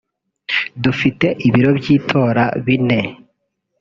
Dufite 0.83 1.27
ibiro 1.47 1.71
by’itora 1.79 2.43
bine 2.65 3.01